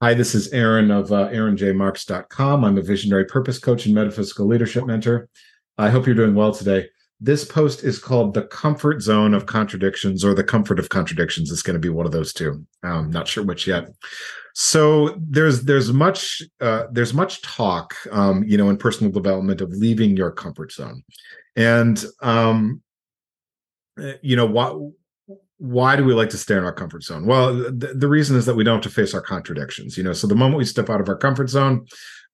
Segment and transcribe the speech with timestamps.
[0.00, 2.64] Hi, this is Aaron of uh, aaronjmarx.com.
[2.64, 5.28] I'm a visionary purpose coach and metaphysical leadership mentor.
[5.76, 6.86] I hope you're doing well today.
[7.20, 11.50] This post is called The Comfort Zone of Contradictions or The Comfort of Contradictions.
[11.50, 12.64] It's going to be one of those two.
[12.84, 13.88] I'm not sure which yet.
[14.54, 19.70] So there's there's much uh, there's much talk, um, you know, in personal development of
[19.70, 21.02] leaving your comfort zone,
[21.56, 22.82] and um,
[24.00, 24.76] eh, you know what
[25.58, 27.26] why do we like to stay in our comfort zone?
[27.26, 29.98] Well, the, reason is that we don't have to face our contradictions.
[29.98, 31.86] You know, so the moment we step out of our comfort zone,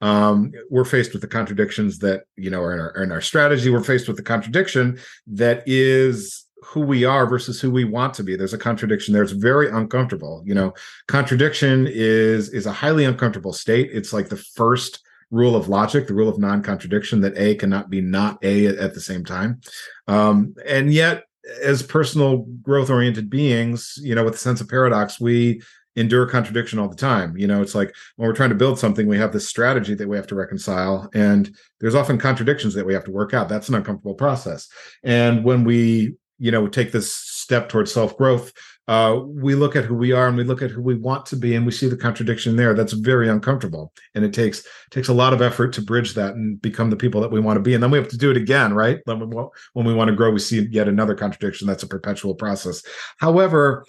[0.02, 3.22] um, we're faced with the contradictions that you know are in, our, are in our
[3.22, 3.70] strategy.
[3.70, 8.22] We're faced with the contradiction that is who we are versus who we want to
[8.22, 8.36] be.
[8.36, 9.22] There's a contradiction there.
[9.22, 10.42] It's very uncomfortable.
[10.44, 10.74] You know,
[11.08, 13.90] contradiction is is a highly uncomfortable state.
[13.92, 15.00] It's like the first
[15.30, 19.00] rule of logic, the rule of non-contradiction, that A cannot be not A at the
[19.00, 19.60] same time.
[20.06, 21.24] Um, and yet
[21.62, 25.62] as personal growth oriented beings, you know, with a sense of paradox, we
[25.96, 27.36] endure contradiction all the time.
[27.36, 30.08] You know, it's like when we're trying to build something, we have this strategy that
[30.08, 33.48] we have to reconcile, and there's often contradictions that we have to work out.
[33.48, 34.68] That's an uncomfortable process.
[35.02, 37.14] And when we, you know, take this
[37.44, 38.52] step towards self growth,
[38.86, 41.36] uh, we look at who we are and we look at who we want to
[41.36, 42.74] be and we see the contradiction there.
[42.74, 46.60] That's very uncomfortable and it takes takes a lot of effort to bridge that and
[46.60, 47.74] become the people that we want to be.
[47.74, 49.00] And then we have to do it again right?
[49.04, 49.36] When we,
[49.74, 51.66] when we want to grow we see yet another contradiction.
[51.66, 52.82] That's a perpetual process.
[53.18, 53.84] However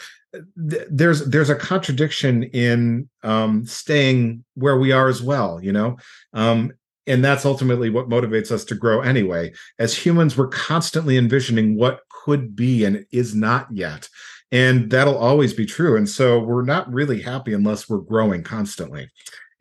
[0.69, 5.97] th- there's there's a contradiction in um, staying where we are as well you know?
[6.33, 6.71] Um,
[7.07, 9.53] and that's ultimately what motivates us to grow anyway.
[9.79, 14.09] As humans we're constantly envisioning what could be and is not yet.
[14.51, 15.97] And that'll always be true.
[15.97, 19.09] And so we're not really happy unless we're growing constantly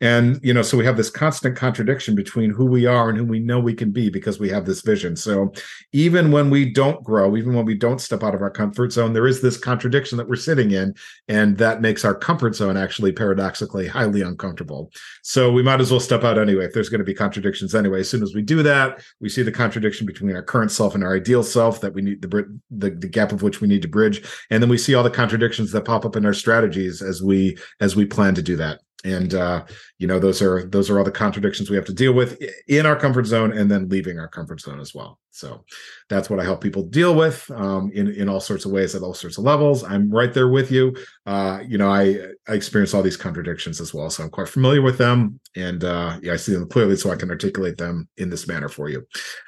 [0.01, 3.23] and you know so we have this constant contradiction between who we are and who
[3.23, 5.15] we know we can be because we have this vision.
[5.15, 5.53] So
[5.93, 9.13] even when we don't grow even when we don't step out of our comfort zone
[9.13, 10.93] there is this contradiction that we're sitting in
[11.27, 14.91] and that makes our comfort zone actually paradoxically highly uncomfortable.
[15.23, 18.01] So we might as well step out anyway if there's going to be contradictions anyway.
[18.01, 21.03] As soon as we do that we see the contradiction between our current self and
[21.03, 23.87] our ideal self that we need the the, the gap of which we need to
[23.87, 24.27] bridge.
[24.49, 27.57] And then we see all the contradictions that pop up in our strategies as we
[27.79, 29.65] as we plan to do that and uh,
[29.99, 32.85] you know those are those are all the contradictions we have to deal with in
[32.85, 35.19] our comfort zone and then leaving our comfort zone as well.
[35.31, 35.65] So
[36.07, 39.03] that's what i help people deal with um, in in all sorts of ways at
[39.03, 39.83] all sorts of levels.
[39.83, 40.95] I'm right there with you.
[41.25, 42.17] Uh, you know i
[42.47, 45.39] i experience all these contradictions as well so i'm quite familiar with them.
[45.55, 48.69] And uh, yeah i see them clearly so i can articulate them in this manner
[48.69, 49.05] for you.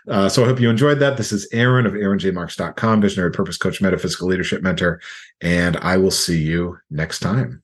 [0.07, 1.17] Uh, so i hope you enjoyed that.
[1.17, 5.01] This is aaron of aaronjmarx.com visionary purpose coach metaphysical leadership mentor.
[5.41, 7.63] And i will see you next time